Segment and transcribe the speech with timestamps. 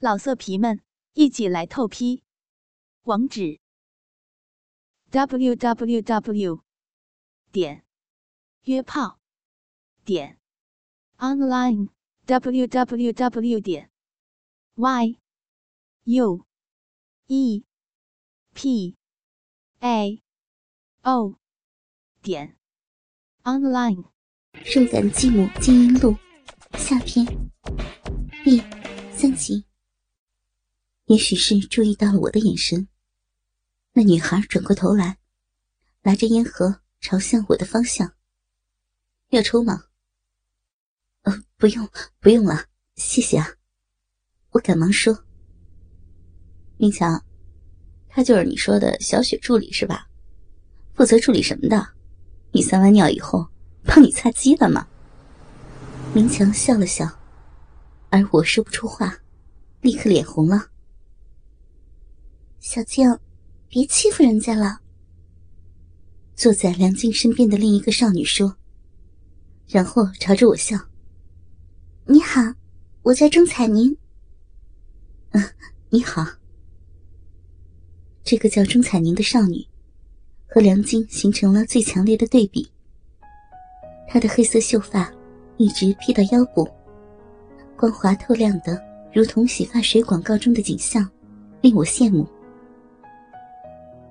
[0.00, 0.80] 老色皮们，
[1.14, 2.22] 一起来透批！
[3.02, 3.58] 网址
[5.10, 6.62] ：w w w
[7.50, 7.84] 点
[8.62, 9.18] 约炮
[10.04, 10.38] 点
[11.16, 11.88] online
[12.26, 13.90] w w w 点
[14.76, 15.18] y
[16.04, 16.46] u
[17.26, 17.64] e
[18.54, 18.96] p
[19.80, 20.22] a
[21.02, 21.34] o
[22.22, 22.56] 点
[23.42, 24.04] online。
[24.52, 26.16] 肉感继母经营录
[26.74, 27.26] 下篇
[28.44, 28.62] 第
[29.10, 29.67] 三集。
[31.08, 32.86] 也许是注意到了我的眼神，
[33.94, 35.16] 那女孩转过头来，
[36.02, 38.12] 拿着烟盒朝向我的方向。
[39.30, 39.84] 要抽吗？
[41.22, 41.88] 呃，不用，
[42.20, 42.66] 不用了，
[42.96, 43.54] 谢谢啊。
[44.50, 45.24] 我赶忙说
[46.76, 47.24] ：“明强，
[48.08, 50.10] 他就是你说的小雪助理是吧？
[50.92, 51.94] 负责处理什么的？
[52.52, 53.48] 你撒完尿以后，
[53.82, 54.86] 帮你擦鸡了吗？”
[56.12, 57.18] 明强笑了笑，
[58.10, 59.18] 而我说不出话，
[59.80, 60.70] 立刻脸红了。
[62.70, 63.18] 小静，
[63.66, 64.80] 别欺负人家了。
[66.36, 68.54] 坐在梁静身边的另一个少女说，
[69.66, 70.76] 然后朝着我笑
[72.04, 72.42] ：“你好，
[73.00, 73.96] 我叫钟彩宁。
[75.32, 75.42] ”“嗯，
[75.88, 76.26] 你好。”
[78.22, 79.66] 这个叫钟彩宁的少女，
[80.46, 82.70] 和梁静形成了最强烈的对比。
[84.06, 85.10] 她的黑色秀发
[85.56, 86.68] 一直披到腰部，
[87.78, 88.78] 光滑透亮的，
[89.14, 91.10] 如同洗发水广告中的景象，
[91.62, 92.28] 令我羡慕。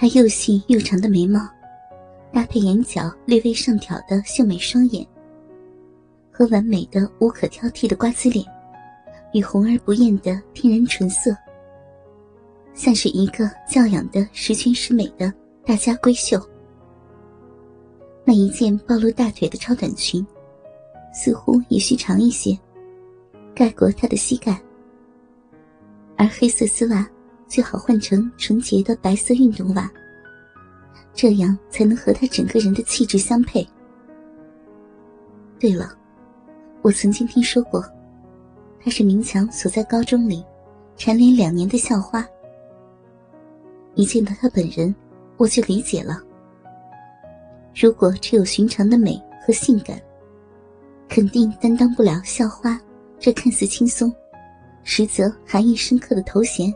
[0.00, 1.38] 她又细又长的眉毛，
[2.32, 5.06] 搭配眼角略微上挑的秀美双眼，
[6.32, 8.42] 和完美的无可挑剔的瓜子脸，
[9.34, 11.36] 与红而不艳的天然纯色，
[12.72, 15.30] 像是一个教养的十全十美的
[15.66, 16.40] 大家闺秀。
[18.24, 20.26] 那一件暴露大腿的超短裙，
[21.12, 22.58] 似乎也需长一些，
[23.54, 24.58] 盖过她的膝盖，
[26.16, 27.06] 而黑色丝袜。
[27.50, 29.90] 最好换成纯洁的白色运动袜，
[31.12, 33.68] 这样才能和他整个人的气质相配。
[35.58, 35.92] 对了，
[36.80, 37.84] 我曾经听说过，
[38.80, 40.44] 他是明强所在高中里
[40.96, 42.24] 蝉联两年的校花。
[43.96, 44.94] 一见到他本人，
[45.36, 46.22] 我就理解了。
[47.74, 50.00] 如果只有寻常的美和性感，
[51.08, 52.80] 肯定担当不了校花
[53.18, 54.14] 这看似轻松，
[54.84, 56.72] 实则含义深刻的头衔。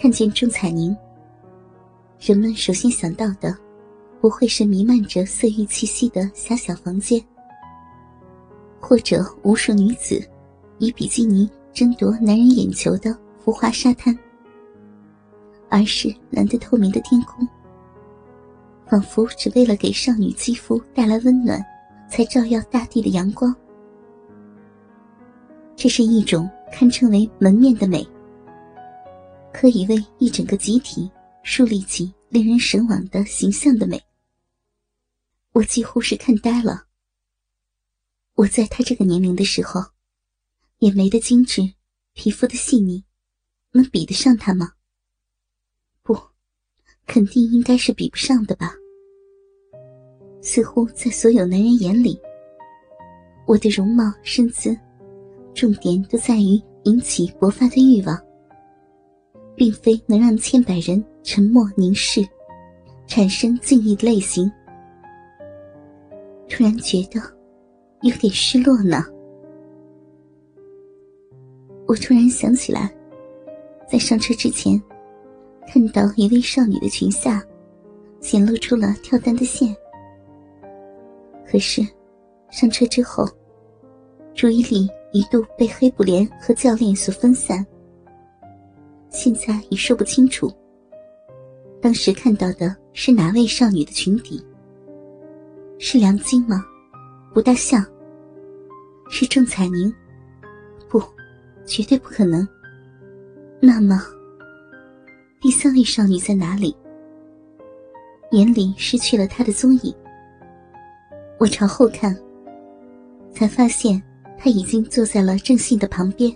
[0.00, 0.96] 看见钟彩宁，
[2.20, 3.52] 人们首先想到的，
[4.20, 7.20] 不会是弥漫着色欲气息的狭小房间，
[8.78, 10.24] 或者无数女子
[10.78, 14.16] 以比基尼争夺男人眼球的浮华沙滩，
[15.68, 17.44] 而是蓝得透明的天空，
[18.86, 21.60] 仿佛只为了给少女肌肤带来温暖，
[22.08, 23.52] 才照耀大地的阳光。
[25.74, 28.06] 这是一种堪称为门面的美。
[29.52, 31.10] 可以为一整个集体
[31.42, 34.02] 树立起令人神往的形象的美，
[35.52, 36.86] 我几乎是看呆了。
[38.34, 39.80] 我在他这个年龄的时候，
[40.78, 41.74] 眼眉的精致，
[42.12, 43.04] 皮肤的细腻，
[43.72, 44.72] 能比得上他吗？
[46.02, 46.16] 不，
[47.06, 48.72] 肯定应该是比不上的吧。
[50.40, 52.20] 似乎在所有男人眼里，
[53.46, 54.78] 我的容貌身姿，
[55.54, 58.27] 重点都在于引起勃发的欲望。
[59.58, 62.24] 并非能让千百人沉默凝视、
[63.08, 64.50] 产生敬意的类型。
[66.48, 67.20] 突然觉得
[68.02, 69.04] 有点失落呢。
[71.88, 72.88] 我突然想起来，
[73.90, 74.80] 在上车之前，
[75.66, 77.44] 看到一位少女的裙下
[78.20, 79.74] 显露出了跳单的线。
[81.50, 81.84] 可是
[82.50, 83.28] 上车之后，
[84.34, 87.66] 注意力一度被黑布帘和教练所分散。
[89.10, 90.52] 现在已说不清楚，
[91.80, 94.44] 当时看到的是哪位少女的裙底？
[95.78, 96.64] 是梁晶吗？
[97.32, 97.84] 不大像。
[99.10, 99.92] 是郑彩宁？
[100.88, 101.02] 不，
[101.64, 102.46] 绝对不可能。
[103.60, 103.98] 那么，
[105.40, 106.76] 第三位少女在哪里？
[108.32, 109.94] 眼里失去了她的踪影。
[111.38, 112.14] 我朝后看，
[113.32, 114.02] 才发现
[114.36, 116.30] 她已经坐在了郑信的旁边，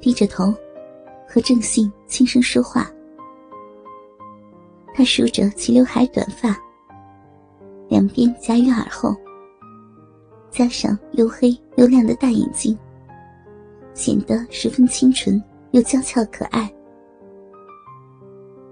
[0.00, 0.52] 低着头。
[1.28, 2.90] 和郑信轻声说话，
[4.94, 6.56] 他梳着齐刘海短发，
[7.88, 9.14] 两边夹于耳后，
[10.50, 12.78] 加上又黑又亮的大眼睛，
[13.92, 15.42] 显得十分清纯
[15.72, 16.72] 又娇俏可爱。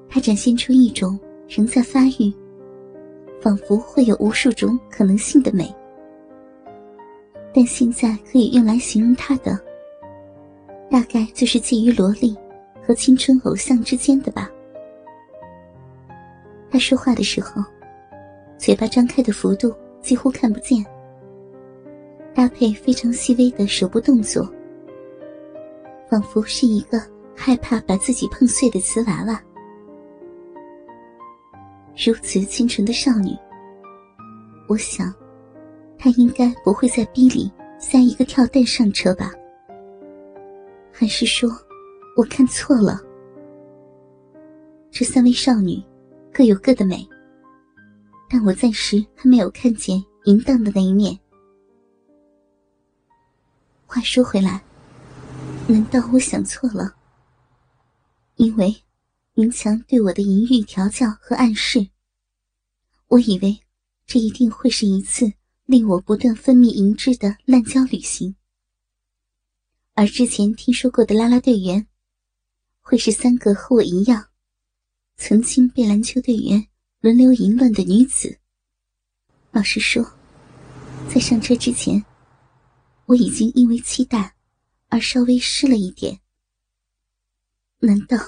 [0.08, 1.18] 他展现出一种
[1.48, 2.32] 仍在发育，
[3.42, 5.74] 仿佛会有无数种可能性的美，
[7.52, 9.58] 但现在可以用来形容他的，
[10.88, 12.34] 大概就是介于萝莉
[12.86, 14.50] 和青春偶像之间的吧。
[16.70, 17.62] 他说话的时候，
[18.58, 20.84] 嘴巴张开的幅度几乎看不见，
[22.34, 24.48] 搭配非常细微的手部动作，
[26.10, 27.00] 仿佛是一个
[27.34, 29.40] 害怕把自己碰碎的瓷娃娃。
[32.04, 33.30] 如此清纯的少女，
[34.68, 35.14] 我想，
[35.96, 39.30] 她应该不会在逼里塞一个跳蛋上车吧？
[40.90, 41.48] 还是说，
[42.16, 43.00] 我看错了？
[44.90, 45.82] 这三位少女
[46.32, 47.06] 各有各的美，
[48.28, 51.18] 但我暂时还没有看见淫荡的那一面。
[53.86, 54.62] 话说回来，
[55.68, 56.94] 难道我想错了？
[58.36, 58.74] 因为。
[59.36, 61.88] 明强对我的淫欲调教和暗示，
[63.08, 63.58] 我以为
[64.06, 65.32] 这一定会是一次
[65.64, 68.36] 令我不断分泌银汁的滥交旅行，
[69.94, 71.84] 而之前听说过的啦啦队员，
[72.84, 74.28] 会是三个和我一样，
[75.16, 76.68] 曾经被篮球队员
[77.00, 78.38] 轮流淫乱的女子。
[79.52, 80.04] 老实说，
[81.08, 82.04] 在上车之前，
[83.06, 84.36] 我已经因为期待
[84.88, 86.20] 而稍微湿了一点。
[87.78, 88.18] 难道？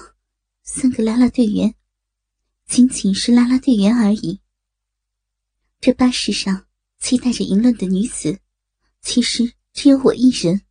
[0.63, 1.75] 三个拉拉队员，
[2.65, 4.41] 仅仅是拉拉队员而已。
[5.79, 6.65] 这巴士上
[6.97, 8.39] 期待着淫乱的女子，
[9.01, 10.63] 其实只有我一人。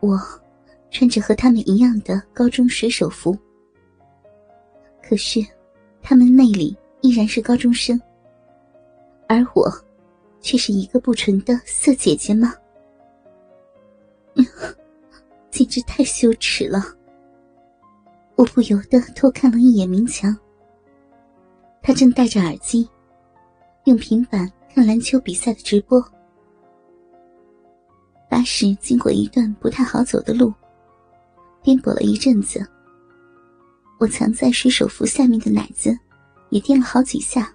[0.00, 0.41] 我
[0.92, 3.36] 穿着和他们一样的高中水手服，
[5.02, 5.40] 可是
[6.02, 8.00] 他们内里依然是高中生，
[9.26, 9.68] 而我
[10.40, 12.54] 却是一个不纯的色姐姐吗？
[15.50, 16.82] 简直太羞耻了！
[18.36, 20.36] 我不由得偷看了一眼明强，
[21.82, 22.88] 他正戴着耳机，
[23.84, 26.02] 用平板看篮球比赛的直播。
[28.28, 30.52] 巴士经过一段不太好走的路，
[31.62, 32.66] 颠簸了一阵子。
[33.98, 35.96] 我藏在水手服下面的奶子
[36.50, 37.52] 也颠了好几下。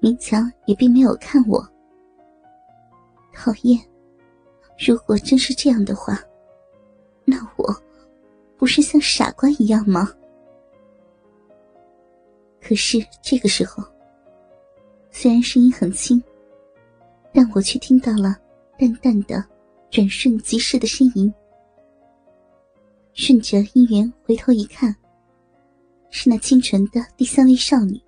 [0.00, 1.66] 明强也并没有看我。
[3.32, 3.78] 讨厌，
[4.78, 6.18] 如果真是这样的话，
[7.24, 7.74] 那我……
[8.56, 10.08] 不是像傻瓜一样吗？
[12.60, 13.82] 可是这个时候，
[15.10, 16.22] 虽然声音很轻，
[17.32, 18.36] 但我却听到了
[18.78, 19.44] 淡淡的、
[19.90, 21.32] 转瞬即逝的呻吟。
[23.14, 24.94] 顺着音源回头一看，
[26.10, 28.00] 是那清纯的第三位少女，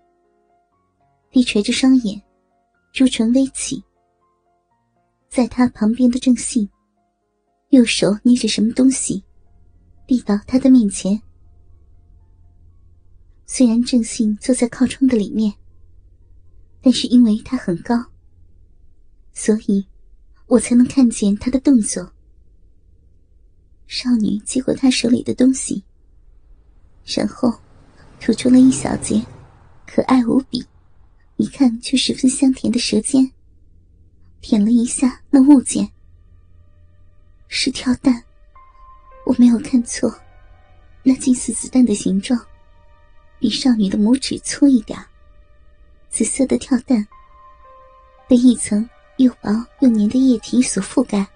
[1.30, 2.20] 低垂着双眼，
[2.92, 3.82] 朱唇微起，
[5.28, 6.68] 在她旁边的郑信，
[7.70, 9.22] 右手捏着什么东西。
[10.06, 11.18] 递到他的面前。
[13.46, 15.50] 虽然郑信坐在靠窗的里面，
[16.82, 17.94] 但是因为他很高，
[19.32, 19.86] 所以
[20.46, 22.12] 我才能看见他的动作。
[23.86, 25.82] 少女接过他手里的东西，
[27.04, 27.52] 然后
[28.20, 29.24] 吐出了一小截
[29.86, 30.64] 可爱无比、
[31.36, 33.30] 一看就十分香甜的舌尖，
[34.40, 35.90] 舔了一下那物件，
[37.48, 38.24] 是跳蛋。
[39.26, 40.14] 我没有看错，
[41.02, 42.38] 那近似子弹的形状，
[43.38, 44.98] 比少女的拇指粗一点。
[46.10, 47.06] 紫色的跳蛋
[48.28, 51.26] 被一层又薄又黏的液体所覆盖。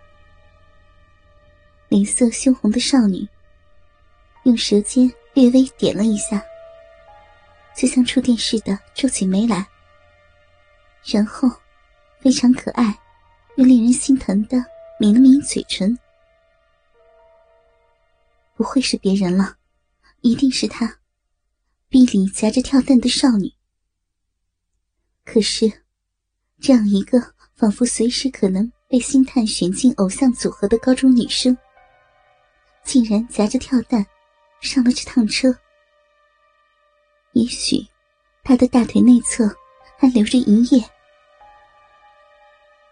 [1.89, 3.27] 脸色羞红的少女
[4.45, 6.43] 用舌尖略微点了一下，
[7.77, 9.67] 就像触电似的皱起眉来，
[11.05, 11.49] 然后
[12.21, 12.99] 非常可爱
[13.57, 14.59] 又令人心疼的
[15.01, 15.99] 抿了抿嘴唇。
[18.55, 19.57] 不会是别人了，
[20.21, 20.99] 一定是他，
[21.89, 23.53] 臂里夹着跳蛋的少女。
[25.25, 25.71] 可是，
[26.61, 31.57] 这样一个仿佛随时可能被星探选进偶像组合的高中女生，
[32.89, 34.05] 竟然夹着跳蛋
[34.63, 35.55] 上了这趟车。
[37.33, 37.87] 也许，
[38.43, 39.47] 他的大腿内侧
[39.99, 40.83] 还留着银液。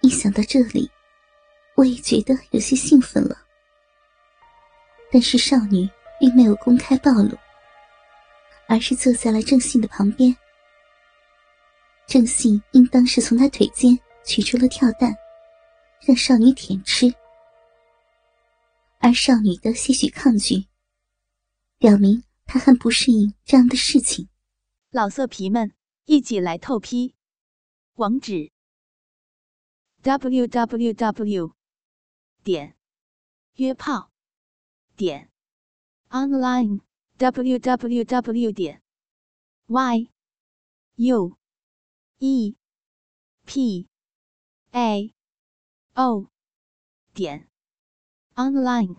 [0.03, 0.91] 一想到这里，
[1.77, 3.39] 我也觉得有些兴奋了。
[5.11, 5.89] 但是少女
[6.21, 7.31] 并没有公开暴露，
[8.69, 10.37] 而是坐在了郑信的旁边。
[12.07, 15.17] 郑信应当是从他腿间取出了跳蛋，
[16.07, 17.11] 让少女舔吃。
[18.99, 20.69] 而少女的些许抗拒，
[21.79, 24.29] 表明她很不适应这样的事情。
[24.91, 25.73] 老色皮们，
[26.05, 27.15] 一起来透批！
[27.95, 28.51] 网址
[30.03, 31.55] ：w w w.
[32.43, 32.77] 点
[33.55, 34.11] 约炮。
[34.97, 35.31] 点
[36.09, 36.81] online
[37.19, 38.83] w w w 点
[39.67, 40.11] y
[40.95, 41.37] u
[42.19, 42.57] e
[43.45, 43.89] p
[44.71, 45.15] a
[45.93, 46.31] o
[47.13, 47.51] 点
[48.39, 48.97] online。